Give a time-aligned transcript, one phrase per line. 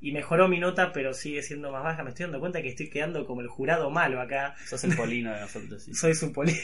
[0.00, 2.02] y mejoró mi nota, pero sigue siendo más baja.
[2.02, 4.54] Me estoy dando cuenta que estoy quedando como el jurado malo acá.
[4.66, 5.94] Sos el polino de nosotros, sí.
[5.94, 6.56] Soy su poli.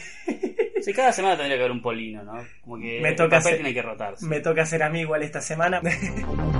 [0.83, 2.45] Sí, cada semana tendría que haber un polino, ¿no?
[2.63, 4.27] Como que Me el toca papel hacer- tiene que rotarse.
[4.27, 5.81] Me toca ser a mí igual esta semana.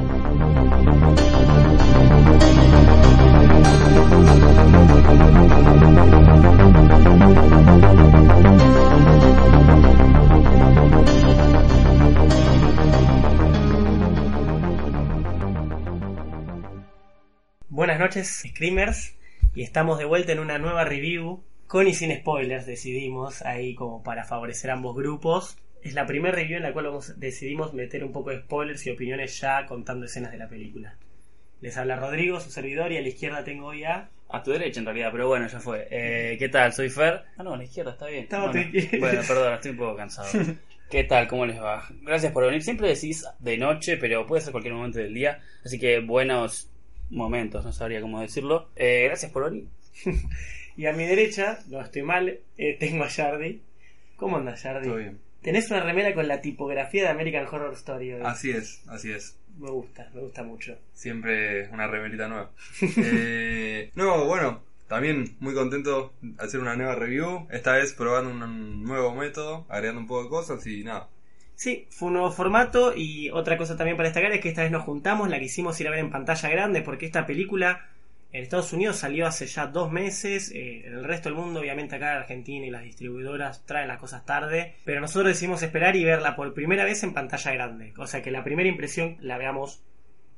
[18.07, 19.17] noches, Screamers,
[19.55, 24.05] y estamos de vuelta en una nueva review, con y sin spoilers decidimos, ahí como
[24.05, 25.59] para favorecer ambos grupos.
[25.83, 28.91] Es la primera review en la cual vamos- decidimos meter un poco de spoilers y
[28.91, 30.95] opiniones ya contando escenas de la película.
[31.61, 34.09] Les habla Rodrigo, su servidor, y a la izquierda tengo ya...
[34.29, 35.87] A tu derecha en realidad, pero bueno, ya fue.
[35.91, 36.73] Eh, ¿Qué tal?
[36.73, 37.23] Soy Fer.
[37.37, 38.29] Ah, no, a la izquierda, está bien.
[38.29, 38.99] Tu Bueno, izquierda.
[38.99, 40.29] bueno, perdón, estoy un poco cansado.
[40.91, 41.27] ¿Qué tal?
[41.27, 41.89] ¿Cómo les va?
[42.03, 42.63] Gracias por venir.
[42.63, 45.41] Siempre decís de noche, pero puede ser cualquier momento del día.
[45.65, 46.71] Así que buenos
[47.11, 48.69] momentos, no sabría cómo decirlo.
[48.77, 49.69] Eh, gracias por venir.
[50.79, 53.63] Y a mi derecha, no estoy mal, eh, tengo a Yardi.
[54.17, 54.87] ¿Cómo andas, Yardi?
[54.87, 55.19] Todo bien.
[55.41, 58.23] Tenés una remera con la tipografía de American Horror Story hoy.
[58.25, 59.39] Así es, así es.
[59.59, 60.77] Me gusta, me gusta mucho.
[60.93, 62.51] Siempre una remerita nueva.
[62.99, 67.47] Eh, no, bueno, también muy contento de hacer una nueva review.
[67.51, 71.09] Esta vez probando un nuevo método, agregando un poco de cosas y nada.
[71.57, 74.71] Sí, fue un nuevo formato y otra cosa también para destacar es que esta vez
[74.71, 77.89] nos juntamos, la quisimos ir a ver en pantalla grande porque esta película
[78.31, 81.97] en Estados Unidos salió hace ya dos meses, eh, en el resto del mundo obviamente
[81.97, 86.05] acá en Argentina y las distribuidoras traen las cosas tarde, pero nosotros decidimos esperar y
[86.05, 89.83] verla por primera vez en pantalla grande, o sea que la primera impresión la veamos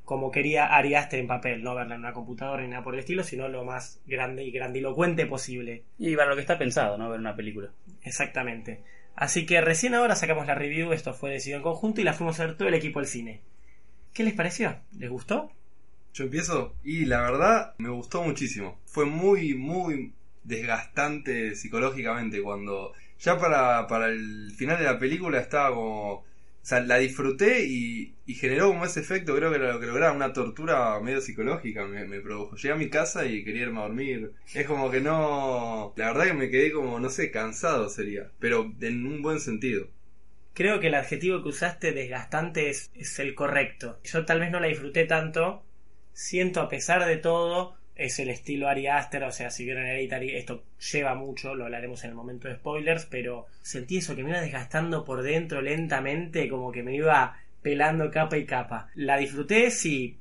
[0.04, 3.00] como quería Ari Aster en papel, no verla en una computadora ni nada por el
[3.00, 5.82] estilo, sino lo más grande y grandilocuente posible.
[5.98, 7.10] Y para lo que está pensado, ¿no?
[7.10, 7.68] Ver una película.
[8.02, 8.80] Exactamente.
[9.18, 12.38] Así que recién ahora sacamos la review, esto fue decidido en conjunto y la fuimos
[12.38, 13.40] a ver todo el equipo al cine.
[14.14, 14.76] ¿Qué les pareció?
[14.96, 15.50] ¿Les gustó?
[16.14, 18.78] Yo empiezo y la verdad me gustó muchísimo.
[18.86, 20.12] Fue muy, muy
[20.44, 26.24] desgastante psicológicamente cuando ya para, para el final de la película estaba como...
[26.68, 30.14] Sea, la disfruté y, y generó como ese efecto, creo que era lo que lograba,
[30.14, 32.56] una tortura medio psicológica me, me produjo.
[32.56, 34.32] Llegué a mi casa y quería irme a dormir.
[34.52, 35.94] Es como que no...
[35.96, 39.86] La verdad que me quedé como, no sé, cansado sería, pero en un buen sentido.
[40.52, 43.98] Creo que el adjetivo que usaste desgastante es, es el correcto.
[44.04, 45.64] Yo tal vez no la disfruté tanto.
[46.12, 50.36] Siento a pesar de todo es el estilo Ari Aster, o sea, si vieron Hereditary,
[50.36, 54.30] esto lleva mucho, lo hablaremos en el momento de spoilers, pero sentí eso que me
[54.30, 58.88] iba desgastando por dentro lentamente, como que me iba pelando capa y capa.
[58.94, 60.16] La disfruté, sí,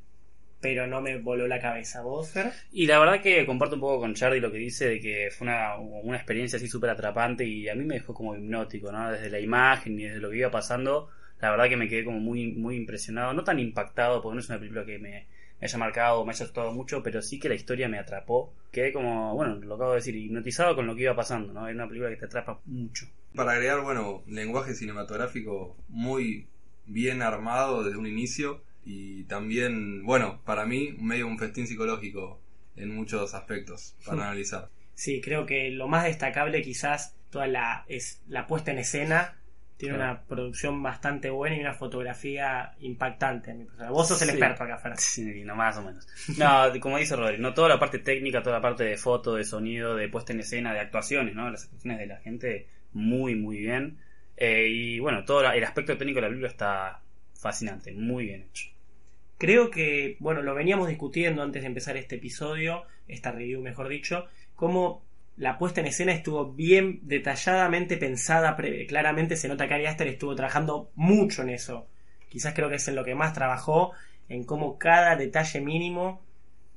[0.59, 2.01] pero no me voló la cabeza.
[2.01, 2.51] ¿Vos, Fer?
[2.71, 5.45] Y la verdad que comparto un poco con Charlie lo que dice de que fue
[5.45, 9.11] una, una experiencia así súper atrapante y a mí me dejó como hipnótico, ¿no?
[9.11, 11.09] Desde la imagen y desde lo que iba pasando,
[11.39, 14.49] la verdad que me quedé como muy, muy impresionado, no tan impactado porque no es
[14.49, 15.27] una película que me,
[15.59, 18.53] me haya marcado, me haya asustado mucho, pero sí que la historia me atrapó.
[18.72, 21.68] Quedé como, bueno, lo acabo de decir, hipnotizado con lo que iba pasando, ¿no?
[21.68, 23.07] Es una película que te atrapa mucho.
[23.35, 26.47] Para agregar, bueno, lenguaje cinematográfico muy
[26.85, 32.39] bien armado desde un inicio y también, bueno, para mí, medio un festín psicológico
[32.75, 34.69] en muchos aspectos para analizar.
[34.94, 39.36] Sí, creo que lo más destacable quizás toda la es la puesta en escena.
[39.77, 40.11] Tiene Claro.
[40.13, 43.51] una producción bastante buena y una fotografía impactante.
[43.51, 43.91] a mi persona.
[43.91, 44.33] Vos sos el Sí.
[44.33, 44.97] experto acá, Fer.
[44.97, 46.07] Sí, no más o menos.
[46.38, 49.43] No, como dice Rodri, no toda la parte técnica, toda la parte de foto, de
[49.43, 51.49] sonido, de puesta en escena, de actuaciones, ¿no?
[51.51, 53.99] Las actuaciones de la gente, muy, muy bien.
[54.35, 57.01] Eh, y bueno, todo la- el aspecto técnico de la película está
[57.39, 58.69] fascinante, muy bien hecho.
[59.38, 64.25] Creo que, bueno, lo veníamos discutiendo antes de empezar este episodio, esta review mejor dicho,
[64.55, 65.05] cómo
[65.37, 70.35] la puesta en escena estuvo bien detalladamente pensada, claramente se nota que Ari Aster estuvo
[70.35, 71.87] trabajando mucho en eso.
[72.27, 73.93] Quizás creo que es en lo que más trabajó,
[74.29, 76.21] en cómo cada detalle mínimo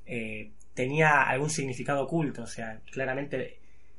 [0.05, 3.59] eh, tenía algún significado oculto, o sea, claramente,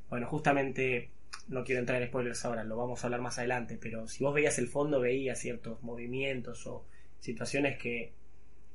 [0.09, 1.09] bueno, justamente
[1.47, 4.33] no quiero entrar en spoilers ahora, lo vamos a hablar más adelante, pero si vos
[4.33, 6.85] veías el fondo veías ciertos movimientos o
[7.19, 8.13] situaciones que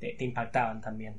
[0.01, 1.15] te impactaban también.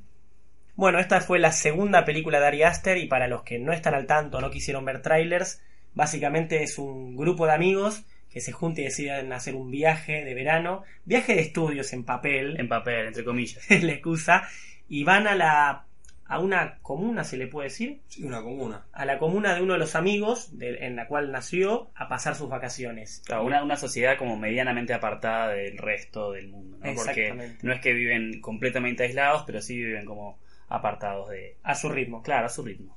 [0.78, 3.94] Bueno, esta fue la segunda película de Ari Aster y para los que no están
[3.94, 5.60] al tanto, no quisieron ver trailers,
[5.94, 10.34] básicamente es un grupo de amigos que se juntan y deciden hacer un viaje de
[10.34, 13.68] verano, viaje de estudios en papel, En papel, entre comillas.
[13.68, 14.44] es la excusa,
[14.88, 15.84] y van a la
[16.30, 18.84] a una comuna, se le puede decir, Sí, una comuna.
[18.92, 22.36] a la comuna de uno de los amigos de- en la cual nació a pasar
[22.36, 23.22] sus vacaciones.
[23.26, 26.94] Claro, una, una sociedad como medianamente apartada del resto del mundo, ¿no?
[26.94, 27.66] Porque Exactamente.
[27.66, 30.38] no es que viven completamente aislados, pero sí viven como
[30.68, 31.56] apartados de...
[31.62, 32.22] a su ritmo.
[32.22, 32.96] Claro, a su ritmo.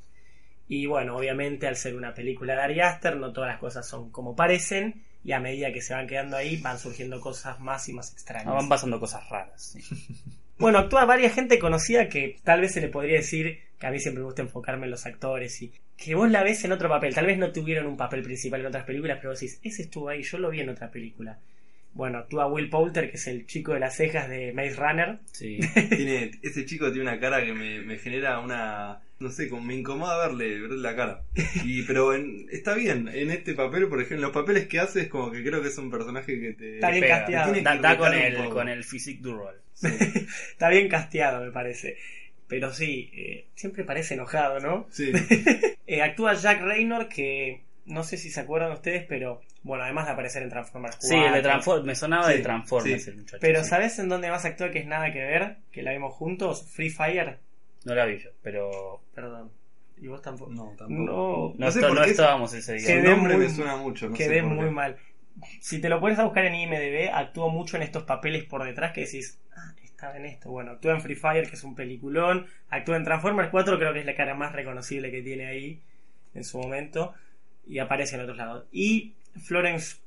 [0.67, 4.09] Y bueno, obviamente al ser una película de Ari Aster, no todas las cosas son
[4.09, 7.93] como parecen, y a medida que se van quedando ahí, van surgiendo cosas más y
[7.93, 8.47] más extrañas.
[8.47, 9.77] Ah, Van pasando cosas raras.
[10.61, 13.99] Bueno, actúa varias gente conocida que tal vez se le podría decir que a mí
[13.99, 17.15] siempre me gusta enfocarme en los actores y que vos la ves en otro papel.
[17.15, 20.09] Tal vez no tuvieron un papel principal en otras películas, pero vos decís, ese estuvo
[20.09, 21.39] ahí, yo lo vi en otra película.
[21.93, 25.19] Bueno, actúa Will Poulter, que es el chico de las cejas de Maze Runner.
[25.31, 25.59] Sí.
[25.89, 29.01] Tiene, ese chico tiene una cara que me, me genera una.
[29.19, 31.21] No sé, como me incomoda verle, verle la cara.
[31.63, 35.07] Y, pero en- está bien, en este papel, por ejemplo, los papeles que hace es
[35.09, 36.75] como que creo que es un personaje que te.
[36.75, 37.17] Está bien Pega.
[37.19, 37.53] casteado.
[37.53, 39.61] Tiene Da, que da con, el, con el physique du rol.
[39.73, 39.87] Sí.
[40.51, 41.97] Está bien casteado, me parece.
[42.47, 44.87] Pero sí, eh, siempre parece enojado, ¿no?
[44.91, 45.11] Sí.
[45.87, 50.11] Eh, actúa Jack Raynor, que no sé si se acuerdan ustedes, pero bueno, además de
[50.13, 51.09] aparecer en Transformers 4.
[51.09, 51.85] Sí, el de Transformers.
[51.85, 53.09] Me sonaba Sí, de Transformers sí.
[53.09, 53.37] el muchacho.
[53.41, 53.69] Pero sí.
[53.69, 55.57] ¿sabes en dónde más actúa que es nada que ver?
[55.71, 56.69] Que la vimos juntos.
[56.71, 57.39] Free Fire.
[57.85, 59.01] No la vi yo, pero.
[59.15, 59.51] Perdón.
[59.99, 60.51] ¿Y vos tampoco?
[60.51, 60.89] No, tampoco.
[60.89, 61.03] No,
[61.49, 62.87] No, No sé esto- por no qué- estábamos ese día.
[62.87, 64.09] Quedé nombre muy- me suena mucho.
[64.09, 64.71] No sé Quedé por muy qué.
[64.71, 64.97] mal.
[65.59, 68.91] Si te lo pones a buscar en IMDB, actuó mucho en estos papeles por detrás
[68.93, 70.49] que decís, ah, estaba en esto.
[70.49, 72.47] Bueno, actúa en Free Fire, que es un peliculón.
[72.69, 75.81] Actúa en Transformers 4, creo que es la cara más reconocible que tiene ahí
[76.33, 77.13] en su momento.
[77.65, 78.65] Y aparece en otros lados.
[78.71, 79.97] Y Florence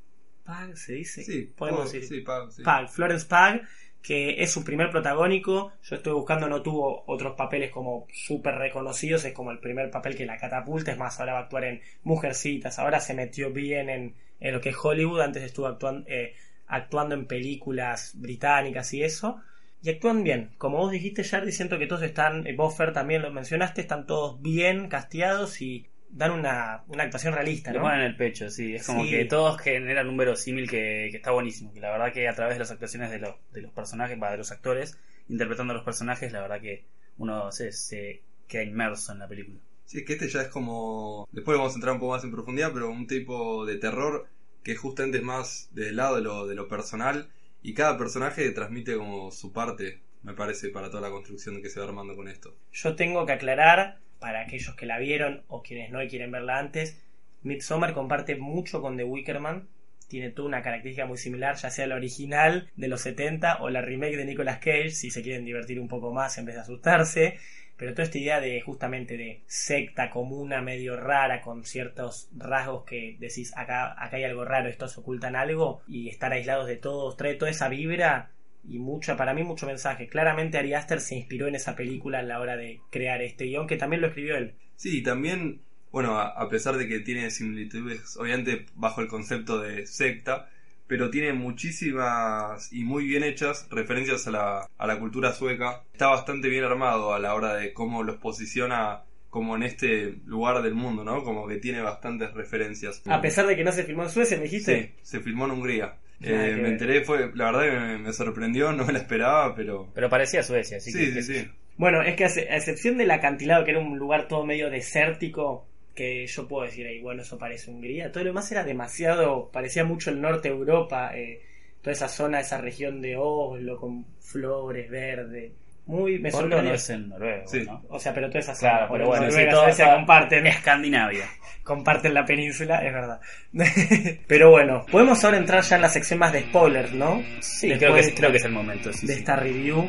[0.44, 1.24] Pag, ¿se dice?
[1.24, 2.08] Sí, podemos decir.
[2.08, 2.62] sí, sí.
[2.62, 3.62] Pag, Florence Pag,
[4.02, 5.72] que es su primer protagónico.
[5.82, 10.14] Yo estoy buscando, no tuvo otros papeles como súper reconocidos, es como el primer papel
[10.14, 10.92] que la catapulta.
[10.92, 14.60] Es más, ahora va a actuar en Mujercitas, ahora se metió bien en, en lo
[14.60, 16.34] que es Hollywood, antes estuvo actuando, eh,
[16.66, 19.40] actuando en películas británicas y eso.
[19.82, 20.50] Y actúan bien.
[20.58, 24.40] Como vos dijiste, Jardy, siento que todos están, eh, Boffer también lo mencionaste, están todos
[24.42, 25.86] bien casteados y
[26.16, 27.84] dan una, una actuación realista, Le ¿no?
[27.84, 28.74] ponen el pecho, sí.
[28.74, 29.10] Es como Sí.
[29.10, 31.72] que todos generan un verosímil que, que está buenísimo.
[31.72, 34.36] Que la verdad que a través de las actuaciones de los, de los personajes, de
[34.36, 36.84] los actores, interpretando a los personajes, la verdad que
[37.18, 39.58] uno se, se queda inmerso en la película.
[39.86, 41.28] Sí, es que este ya es como.
[41.32, 44.26] Después vamos a entrar un poco más en profundidad, pero un tipo de terror
[44.62, 47.28] que justamente es más del lado de lo, de lo personal.
[47.62, 51.80] Y cada personaje transmite como su parte, me parece, para toda la construcción que se
[51.80, 52.54] va armando con esto.
[52.72, 56.58] Yo tengo que aclarar, para aquellos que la vieron o quienes no y quieren verla
[56.58, 57.00] antes,
[57.44, 59.68] Midsommar comparte mucho con The Wicker Man.
[60.08, 63.82] Tiene toda una característica muy similar, ya sea la original de los 70 o la
[63.82, 67.38] remake de Nicolas Cage, si se quieren divertir un poco más en vez de asustarse.
[67.76, 73.16] Pero toda esta idea de justamente de secta comuna medio rara con ciertos rasgos que
[73.18, 77.34] decís acá, acá hay algo raro, estos ocultan algo y estar aislados de todos, trae
[77.34, 78.30] toda esa vibra
[78.66, 80.08] y mucha, para mí mucho mensaje.
[80.08, 83.66] Claramente Ari Aster se inspiró en esa película a la hora de crear este guion,
[83.66, 84.54] que también lo escribió él.
[84.76, 85.60] Sí, también,
[85.92, 90.48] bueno, a, a pesar de que tiene similitudes, obviamente bajo el concepto de secta,
[90.86, 95.82] pero tiene muchísimas y muy bien hechas referencias a la, a la cultura sueca.
[95.92, 100.62] Está bastante bien armado a la hora de cómo los posiciona como en este lugar
[100.62, 101.24] del mundo, ¿no?
[101.24, 103.02] Como que tiene bastantes referencias.
[103.06, 104.94] A pesar de que no se filmó en Suecia, me dijiste.
[104.94, 105.96] Sí, se filmó en Hungría.
[106.20, 109.54] Eh, que me enteré, fue, la verdad que me, me sorprendió, no me la esperaba,
[109.54, 109.90] pero...
[109.94, 111.06] Pero parecía Suecia, así Sí, que.
[111.06, 111.50] sí, sé sí.
[111.76, 116.26] Bueno, es que a excepción del acantilado, que era un lugar todo medio desértico, que
[116.26, 120.10] yo puedo decir ahí, bueno, eso parece Hungría, todo lo demás era demasiado, parecía mucho
[120.10, 121.42] el norte de Europa, eh,
[121.82, 125.52] toda esa zona, esa región de Oslo, con flores verdes,
[125.86, 126.18] muy...
[126.18, 127.64] Me Oslo no es en Noruega, Sí.
[127.66, 127.82] ¿no?
[127.88, 131.24] O sea, pero toda esa zona, Claro, pero bueno, Noruega, todo Suecia está- comparten, Escandinavia.
[131.62, 133.20] comparten la península, es verdad.
[134.26, 137.22] pero bueno, podemos ahora entrar ya en la sección más de spoilers, ¿no?
[137.40, 138.92] Sí, Después creo que, es, creo que es el momento.
[138.92, 139.18] sí, de sí.
[139.20, 139.88] esta review.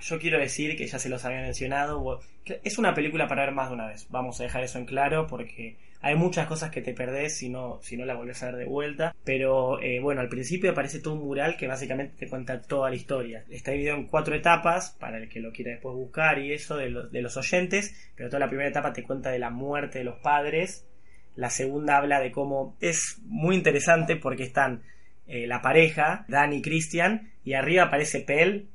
[0.00, 2.20] Yo quiero decir que ya se los había mencionado.
[2.64, 4.06] Es una película para ver más de una vez.
[4.10, 7.80] Vamos a dejar eso en claro porque hay muchas cosas que te perdés si no,
[7.82, 9.14] si no la volvés a ver de vuelta.
[9.24, 12.96] Pero eh, bueno, al principio aparece todo un mural que básicamente te cuenta toda la
[12.96, 13.44] historia.
[13.50, 16.90] Está dividido en cuatro etapas para el que lo quiera después buscar y eso de,
[16.90, 18.10] los- de los oyentes.
[18.14, 20.86] Pero toda la primera etapa te cuenta de la muerte de los padres.
[21.34, 24.82] La segunda habla de cómo es muy interesante porque están
[25.26, 28.68] eh, la pareja, Dan y Christian, y arriba aparece Pell,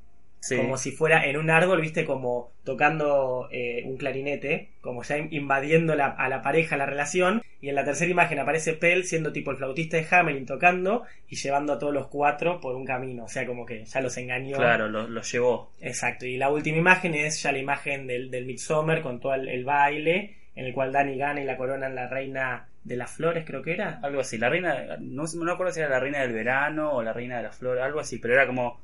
[0.43, 0.57] Sí.
[0.57, 5.95] como si fuera en un árbol, viste, como tocando eh, un clarinete, como ya invadiendo
[5.95, 7.41] la- a la pareja la relación.
[7.61, 11.37] Y en la tercera imagen aparece Pell siendo tipo el flautista de Hamelin tocando y
[11.37, 13.23] llevando a todos los cuatro por un camino.
[13.23, 14.57] O sea, como que ya los engañó.
[14.57, 15.71] Claro, lo, lo llevó.
[15.79, 16.25] Exacto.
[16.25, 19.63] Y la última imagen es ya la imagen del, del Midsommar con todo el, el
[19.63, 23.61] baile, en el cual Dani gana y la coronan la reina de las flores, creo
[23.61, 23.99] que era.
[24.03, 24.37] Algo así.
[24.37, 27.37] La reina, no, no me acuerdo si era la reina del verano o la reina
[27.37, 28.81] de las flores, algo así, pero era como,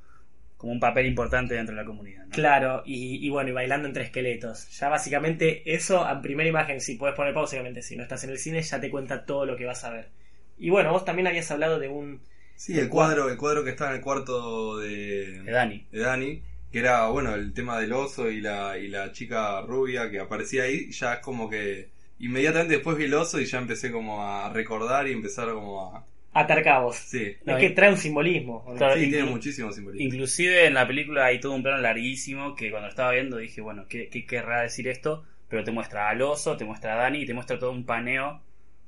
[0.59, 2.25] como un papel importante dentro de la comunidad.
[2.25, 2.31] ¿no?
[2.31, 4.67] Claro, y, y bueno, y bailando entre esqueletos.
[4.77, 8.31] Ya básicamente eso, en primera imagen, si puedes poner pausa, obviamente, si no estás en
[8.31, 10.09] el cine, ya te cuenta todo lo que vas a ver.
[10.57, 12.21] Y bueno, vos también habías hablado de un...
[12.55, 15.87] Sí, el cuadro, el cuadro que está en el cuarto de, De Dani.
[15.91, 20.09] de Dani, que era, bueno, el tema del oso y la, y la chica rubia
[20.11, 21.89] que aparecía ahí, ya es como que
[22.19, 26.05] inmediatamente después vi el oso y ya empecé como a recordar y empezar como a,
[26.33, 26.95] atar cabos.
[26.97, 27.35] Sí.
[27.45, 28.63] No, es que trae un simbolismo.
[28.65, 28.77] ¿o no?
[28.77, 30.05] Claro, Sí, tiene muchísimo simbolismo.
[30.05, 33.61] Inclusive en la película hay todo un plano larguísimo que cuando lo estaba viendo dije,
[33.61, 35.25] bueno, ¿qué, qué querrá decir esto?
[35.47, 38.41] Pero te muestra al oso, te muestra a Dani y te muestra todo un paneo.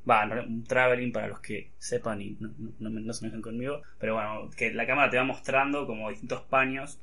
[0.10, 3.82] Va, no, un traveling para los que sepan y no, no, no, se enojen conmigo.
[4.00, 7.00] Pero bueno, que la cámara te va mostrando como distintos paños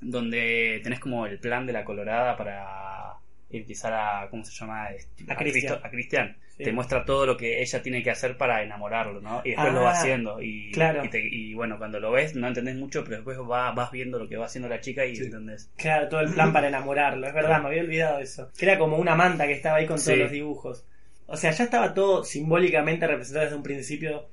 [0.00, 3.14] donde tenés como el plan de la colorada para
[3.58, 4.88] empezar a, ¿cómo se llama?
[5.28, 5.78] A Cristian.
[5.82, 6.36] A Cristian.
[6.56, 6.64] Sí.
[6.64, 9.40] Te muestra todo lo que ella tiene que hacer para enamorarlo, ¿no?
[9.44, 10.40] Y después lo va Ah, haciendo.
[10.42, 11.02] Y, claro.
[11.04, 14.18] y, te- y bueno, cuando lo ves no entendés mucho, pero después va- vas viendo
[14.18, 15.24] lo que va haciendo la chica y Sí.
[15.24, 15.70] entendés.
[15.76, 17.26] Claro, todo el plan para enamorarlo.
[17.26, 18.50] Es verdad, me había olvidado eso.
[18.58, 20.84] Que era como una manta que estaba ahí con todos los dibujos.
[21.26, 24.26] O sea, ya estaba todo simbólicamente representado desde un principio.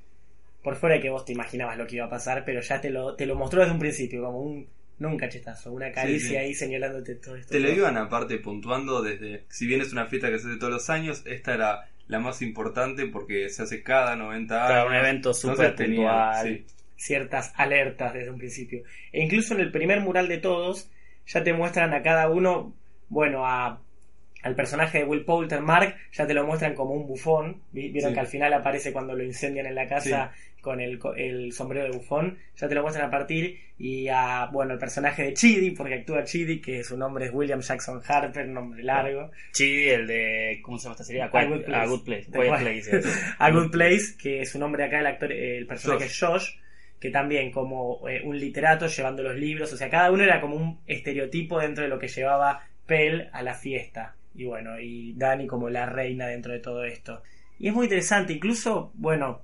[0.62, 2.90] Por fuera de que vos te imaginabas lo que iba a pasar, pero ya te
[2.90, 4.68] lo, te lo mostró desde un principio, como un,
[5.00, 6.36] no un cachetazo, una caricia sí.
[6.36, 7.50] ahí señalándote todo esto.
[7.52, 10.72] Te lo iban aparte puntuando desde, si bien es una fiesta que se hace todos
[10.72, 14.68] los años, esta era la más importante porque se hace cada 90 años.
[14.70, 16.46] Claro, un evento súper tenía- puntual.
[16.46, 16.64] sí.
[16.96, 18.82] ciertas alertas desde un principio.
[19.10, 20.90] E incluso en el primer mural de todos,
[21.26, 22.74] ya te muestran a cada uno,
[23.08, 23.80] bueno, a,
[24.42, 27.62] al personaje de Will Poulter, Mark, ya te lo muestran como un bufón.
[27.72, 28.14] Vi- Vieron Sí.
[28.14, 31.96] que al final aparece cuando lo incendian en la casa con el, el sombrero de
[31.96, 32.38] bufón.
[32.56, 33.58] Ya te lo muestran a partir.
[33.78, 37.60] Y a, bueno, el personaje de Chidi, porque actúa Chidi, que su nombre es William
[37.60, 39.30] Jackson Harper, nombre largo.
[39.52, 40.60] Chidi, el de.
[40.62, 41.22] ¿Cómo se llama esta serie?
[41.22, 41.80] A Good Quiet, Place.
[41.80, 42.26] a Good Place.
[42.30, 42.60] Quiet Quiet-
[43.00, 43.08] Place.
[43.38, 46.50] A Good Place, que su nombre acá el actor, el personaje es Josh,
[46.98, 50.56] que también como eh, un literato llevando los libros, o sea, cada uno era como
[50.56, 54.14] un estereotipo dentro de lo que llevaba Pell a la fiesta.
[54.34, 57.22] Y bueno, y Dani como la reina dentro de todo esto.
[57.58, 59.42] Y es muy interesante, incluso, bueno,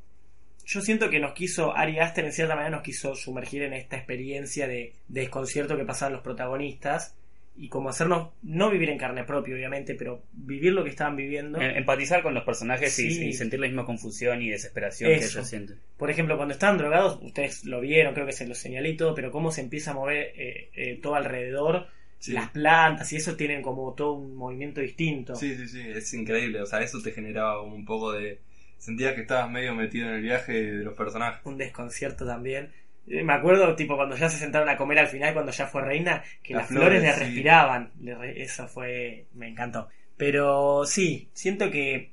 [0.64, 3.96] yo siento que nos quiso, Ari Aster en cierta manera nos quiso sumergir en esta
[3.96, 7.14] experiencia de, de desconcierto que pasaban los protagonistas
[7.58, 11.58] y como hacernos, no vivir en carne propia obviamente, pero vivir lo que estaban viviendo.
[11.60, 13.26] Em- Empatizar con los personajes y- Sí.
[13.28, 15.78] y, sentir la misma confusión y desesperación que ellos sienten.
[15.96, 19.14] Por ejemplo, cuando estaban drogados, ustedes lo vieron, creo que se lo señalé y todo,
[19.14, 21.86] pero cómo se empieza a mover eh, eh, todo alrededor,
[22.26, 22.32] Sí.
[22.32, 25.34] las plantas y eso tienen como todo un movimiento distinto.
[25.36, 26.60] Sí, sí, sí, es increíble.
[26.62, 28.40] O sea, eso te generaba como un poco de.
[28.78, 31.40] Sentías que estabas medio metido en el viaje de los personajes.
[31.44, 32.70] Un desconcierto también.
[33.08, 35.82] Eh, Me acuerdo, tipo, cuando ya se sentaron a comer al final, cuando ya fue
[35.82, 37.90] reina, que las, Las flores, flores, le respiraban.
[38.36, 39.26] Eso fue.
[39.34, 39.88] Me encantó.
[40.16, 42.12] Pero sí, siento que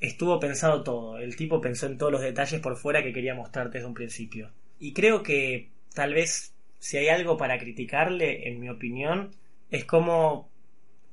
[0.00, 1.18] estuvo pensado todo.
[1.18, 4.50] El tipo pensó en todos los detalles por fuera que quería mostrarte desde un principio.
[4.78, 6.51] Y creo que tal vez
[6.82, 9.30] si hay algo para criticarle, en mi opinión,
[9.70, 10.50] es como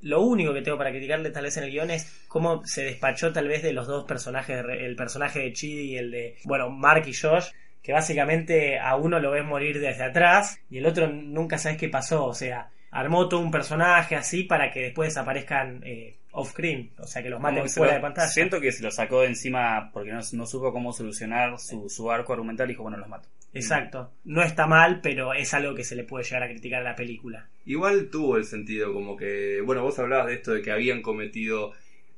[0.02, 3.32] lo único que tengo para criticarle tal vez en el guion es cómo se despachó
[3.32, 7.04] tal vez de los dos personajes, el personaje de Chidi y el de, bueno, Mark
[7.06, 7.48] y Josh,
[7.82, 11.88] que básicamente a uno lo ves morir desde atrás y el otro nunca sabes qué
[11.88, 17.06] pasó, o sea, armó todo un personaje así para que después desaparezcan eh, off-screen, o
[17.06, 18.28] sea, que los maten fuera lo- de pantalla.
[18.28, 22.10] Siento que se lo sacó de encima porque no, no supo cómo solucionar su, su
[22.10, 23.28] arco argumental y dijo, bueno, los mato.
[23.52, 24.12] Exacto.
[24.24, 26.96] No está mal, pero es algo que se le puede llegar a criticar a la
[26.96, 27.48] película.
[27.66, 29.60] Igual tuvo el sentido, como que.
[29.60, 31.72] Bueno, vos hablabas de esto de que habían cometido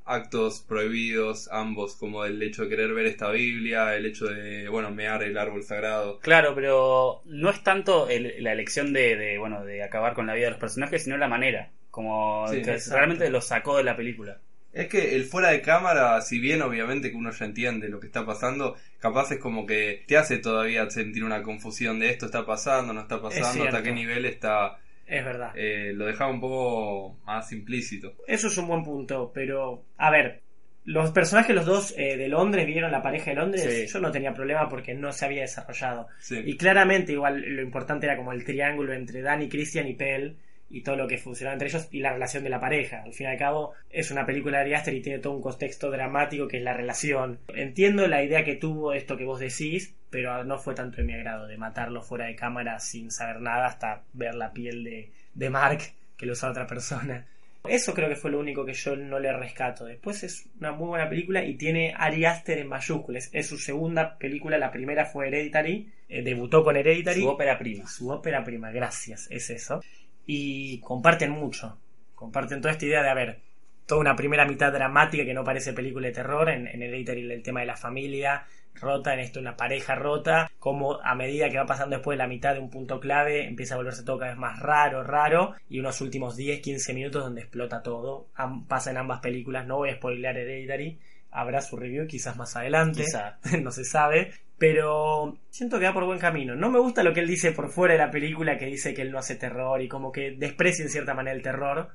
[0.05, 4.91] actos prohibidos, ambos, como el hecho de querer ver esta Biblia, el hecho de, bueno,
[4.91, 6.19] mear el árbol sagrado.
[6.21, 10.35] Claro, pero no es tanto el- la elección de, de, bueno, de acabar con la
[10.35, 11.71] vida de los personajes, sino la manera.
[11.91, 14.39] Como Sí, que realmente lo sacó de la película.
[14.73, 18.07] Es que el fuera de cámara, si bien obviamente que uno ya entiende lo que
[18.07, 22.47] está pasando, capaz es como que te hace todavía sentir una confusión de esto está
[22.47, 24.79] pasando, no está pasando, hasta qué nivel está.
[25.07, 25.53] Es verdad.
[25.57, 28.15] eh, lo dejaba un poco más implícito.
[28.27, 30.41] Eso es un buen punto, pero a ver,
[30.85, 33.87] los personajes, los dos eh, de Londres, vieron la pareja de Londres, Sí.
[33.93, 36.07] yo no tenía problema porque no se había desarrollado.
[36.19, 36.41] Sí.
[36.47, 40.37] Y claramente igual lo importante era como el triángulo entre Danny, Christian y Pell
[40.73, 43.03] y todo lo que funcionaba entre ellos y la relación de la pareja.
[43.03, 45.43] Al fin y al cabo es una película de Ari Aster y tiene todo un
[45.43, 47.39] contexto dramático que es la relación.
[47.55, 51.13] Entiendo la idea que tuvo esto que vos decís, pero no fue tanto de mi
[51.13, 55.51] agrado de matarlo fuera de cámara sin saber nada hasta ver la piel de, de
[55.51, 55.81] Mark
[56.17, 57.27] que lo usaba otra persona.
[57.69, 59.85] Eso creo que fue lo único que yo no le rescato.
[59.85, 63.31] Después es una muy buena película y tiene Ari Aster en mayúsculas.
[63.33, 67.21] Es su segunda película, la primera fue Hereditary, eh, debutó con Hereditary.
[67.21, 67.87] Su ópera prima.
[67.87, 69.81] Su ópera prima, gracias, es eso.
[70.27, 71.79] Y comparten mucho.
[72.15, 73.41] Comparten toda esta idea de haber
[73.87, 76.49] toda una primera mitad dramática que no parece película de terror.
[76.49, 80.51] En, en Hereditary el tema de la familia rota, en esto una pareja rota.
[80.59, 83.75] Como a medida que va pasando después de la mitad de un punto clave, empieza
[83.75, 85.55] a volverse todo cada vez más raro, raro.
[85.69, 88.29] Y unos últimos 10, 15 minutos donde explota todo.
[88.69, 89.67] Pasa en ambas películas.
[89.67, 90.99] No voy a spoilear Hereditary.
[91.33, 93.39] Habrá su review quizás más adelante Quizá.
[93.61, 96.55] no se sabe, pero siento que va por buen camino.
[96.55, 99.03] No me gusta lo que él dice por fuera de la película, que dice que
[99.03, 101.89] él no hace terror y como que desprecia en cierta manera el terror.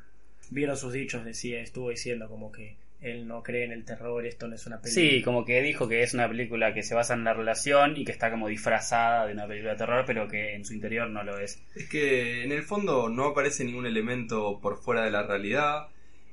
[0.49, 4.47] Vieron sus dichos, decía, estuvo diciendo como que él no cree en el terror, esto
[4.47, 5.09] no es una película.
[5.09, 8.03] Sí, como que dijo que es una película que se basa en la relación y
[8.03, 11.23] que está como disfrazada de una película de terror, pero que en su interior no
[11.23, 11.61] lo es.
[11.75, 15.87] Es que en el fondo no aparece ningún elemento por fuera de la realidad.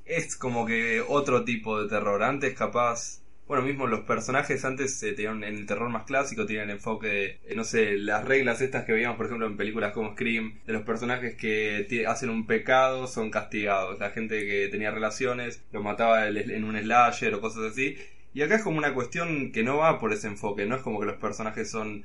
[0.04, 2.22] Es como que otro tipo de terror.
[2.22, 6.70] Antes capaz bueno, mismo los personajes antes eh, tenían en el terror más clásico, tienen
[6.70, 9.92] el enfoque de, eh, no sé, las reglas estas que veíamos, por ejemplo, en películas
[9.92, 13.98] como Scream, de los personajes que hacen un pecado son castigados.
[14.00, 17.98] La gente que tenía relaciones lo mataba en un slasher o cosas así.
[18.32, 20.98] Y acá es como una cuestión que no va por ese enfoque, no es como
[21.00, 22.04] que los personajes son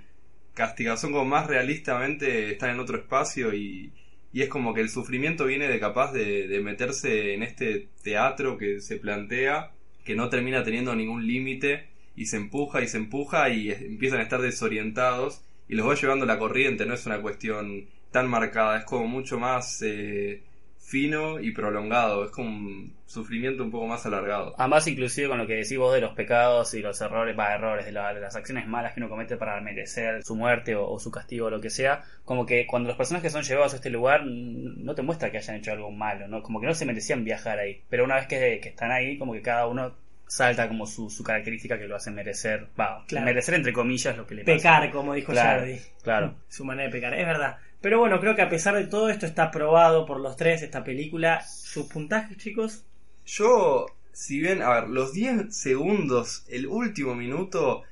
[0.53, 3.94] castigados, son como más realistamente, están en otro espacio y,
[4.31, 8.57] y es como que el sufrimiento viene de capaz de, de meterse en este teatro
[8.57, 9.71] que se plantea
[10.03, 14.24] que no termina teniendo ningún límite y se empuja y se empuja y empiezan a
[14.24, 18.86] estar desorientados y los va llevando la corriente, no es una cuestión tan marcada, es
[18.86, 20.41] como mucho más eh,
[20.89, 24.55] fino y prolongado, es como un sufrimiento un poco más alargado.
[24.58, 27.86] Además, inclusive con lo que decís vos de los pecados y los errores, va, errores,
[27.86, 31.50] de, las acciones malas que uno comete para merecer su muerte o, su castigo o
[31.51, 35.03] lo que sea, como que cuando los personajes son llevados a este lugar no te
[35.03, 36.41] muestra que hayan hecho algo malo, ¿no?
[36.41, 39.43] Como que no se merecían viajar ahí, pero una vez que, están ahí, como que
[39.43, 39.93] cada uno
[40.25, 44.36] salta como su, su característica que lo hace merecer, va, merecer entre comillas lo que
[44.36, 44.58] le pasa.
[44.58, 45.67] Pecar, como dijo claro,
[46.01, 46.36] Claro.
[46.48, 47.58] Su manera de pecar, es verdad.
[47.81, 50.83] Pero bueno, creo que a pesar de todo esto está aprobado por los tres esta
[50.83, 51.41] película.
[51.41, 52.83] ¿Sus puntajes, chicos?
[53.25, 57.83] Yo, si bien, a ver, los 10 segundos, el último minuto,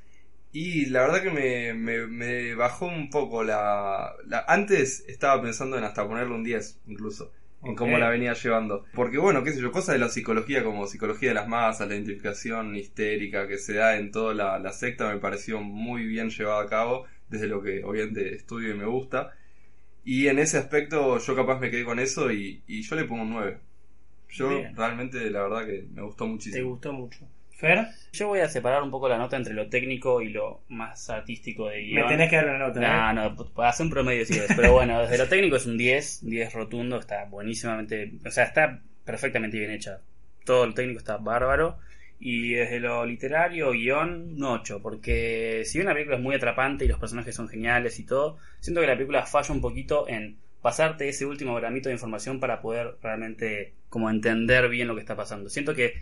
[0.51, 1.73] y la verdad que me,
[2.07, 7.31] me, bajó un poco la, la, Antes estaba pensando en hasta ponerle un 10, incluso,
[7.63, 8.83] en cómo la venía llevando.
[8.93, 11.95] Porque bueno, qué sé yo, cosas de la psicología como psicología de las masas, la
[11.95, 16.63] identificación histérica que se da en toda la, la secta me pareció muy bien llevada
[16.63, 19.36] a cabo, desde lo que obviamente estudio y me gusta.
[20.07, 23.31] Y en ese aspecto yo capaz me quedé con eso y, yo le pongo un
[23.31, 23.57] 9.
[24.29, 26.55] Yo realmente la verdad que me gustó muchísimo.
[26.55, 27.27] ¿Te gustó mucho?
[27.51, 27.87] ¿Fer?
[28.13, 31.67] Yo voy a separar un poco la nota entre lo técnico y lo más artístico
[31.67, 32.03] de guion.
[32.03, 32.79] Me tenés que dar una nota.
[32.79, 33.35] No, ¿eh?
[33.35, 34.53] no, hacer un promedio si ves.
[34.55, 38.79] Pero bueno, desde lo técnico es un 10, 10 rotundo, está buenísimamente, o sea, está
[39.03, 39.99] perfectamente bien hecha.
[40.45, 41.79] Todo el técnico está bárbaro.
[42.19, 46.85] Y desde lo literario, guion, un 8, porque si bien la película es muy atrapante
[46.85, 50.37] y los personajes son geniales y todo, siento que la película falla un poquito en
[50.61, 55.15] pasarte ese último gramito de información para poder realmente como entender bien lo que está
[55.15, 55.49] pasando.
[55.49, 55.93] Siento que,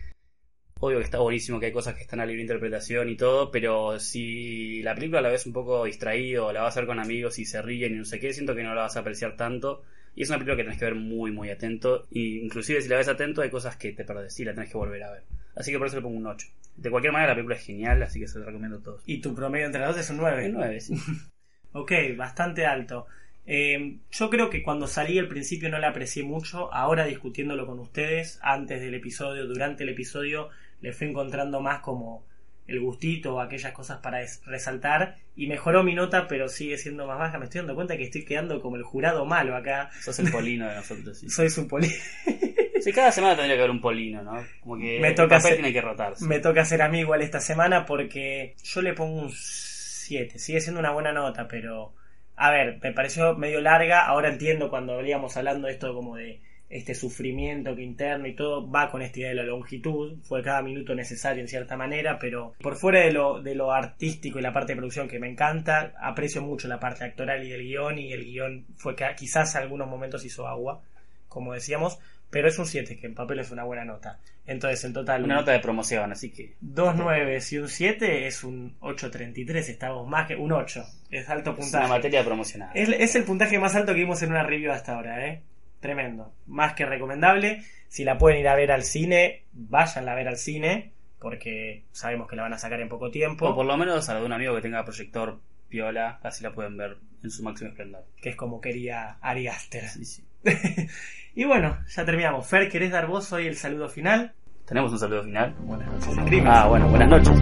[0.80, 4.00] obvio que está buenísimo, que hay cosas que están a libre interpretación y todo, pero
[4.00, 7.46] si la película la ves un poco distraído, la vas a ver con amigos y
[7.46, 9.84] se ríen y no sé qué, siento que no la vas a apreciar tanto.
[10.16, 12.08] Y es una película que tenés que ver muy, muy atento.
[12.10, 14.78] Y inclusive si la ves atento hay cosas que te perdés y la tenés que
[14.78, 15.24] volver a ver.
[15.56, 16.48] Así que por eso le pongo un 8.
[16.78, 19.02] De cualquier manera, la película es genial, así que se lo recomiendo a todos.
[19.06, 20.48] ¿Y tu promedio entre las dos es un 9?
[20.48, 20.96] Un 9, sí.
[21.72, 23.08] ok, bastante alto.
[23.46, 26.74] Eh, yo creo que cuando salí al principio no la aprecié mucho.
[26.74, 30.50] Ahora discutiéndolo con ustedes, antes del episodio, durante el episodio,
[30.82, 32.26] le fui encontrando más como
[32.68, 37.20] el gustito o aquellas cosas para resaltar y mejoró mi nota pero sigue siendo más
[37.20, 40.32] baja me estoy dando cuenta que estoy quedando como el jurado malo acá sos el
[40.32, 41.30] polino de nosotros sí.
[41.30, 41.94] soy su polino
[42.82, 44.44] Sí, cada semana tendría que haber un polino, ¿no?
[44.62, 46.26] Como que me toca hacer, tiene que rotarse.
[46.26, 50.38] Me toca hacer a mí igual esta semana porque yo le pongo un 7.
[50.40, 51.94] Sigue siendo una buena nota, pero.
[52.36, 54.06] A ver, me pareció medio larga.
[54.06, 58.70] Ahora entiendo cuando veníamos hablando de esto como de este sufrimiento que interno y todo
[58.70, 60.18] va con esta idea de la longitud.
[60.24, 64.40] Fue cada minuto necesario en cierta manera, pero por fuera de lo, de lo artístico
[64.40, 67.64] y la parte de producción que me encanta, aprecio mucho la parte actoral y del
[67.64, 67.98] guion.
[68.00, 70.82] Y el guion fue que quizás en algunos momentos hizo agua,
[71.30, 74.20] como decíamos pero es un 7, que en papel es una buena nota.
[74.46, 75.24] Entonces, en total.
[75.24, 76.56] Una nota de promoción, así que.
[76.60, 79.56] Dos 9 y un 7 es un 8.33.
[79.70, 80.86] Estamos más que un 8.
[81.10, 81.68] Es alto puntaje.
[81.68, 82.70] Es una materia promocional.
[82.74, 85.42] Es, es el puntaje más alto que vimos en una review hasta ahora, ¿eh?
[85.80, 86.34] Tremendo.
[86.48, 87.64] Más que recomendable.
[87.88, 90.92] Si la pueden ir a ver al cine, váyanla a ver al cine.
[91.20, 93.48] Porque sabemos que la van a sacar en poco tiempo.
[93.48, 96.54] O por lo menos a la de un amigo que tenga proyector piola, así la
[96.54, 98.06] pueden ver en su máximo esplendor.
[98.22, 99.88] Que es como quería Ari Aster.
[99.88, 100.24] Sí, sí.
[101.36, 102.48] y bueno, ya terminamos.
[102.48, 104.34] Fer, ¿querés dar vos hoy el saludo final?
[104.66, 105.56] ¿Tenemos un saludo final?
[105.60, 106.44] Buenas noches.
[106.46, 107.40] Ah, bueno, buenas noches.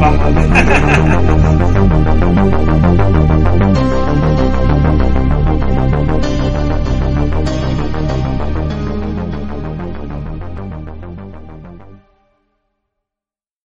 [0.00, 0.32] Vamos.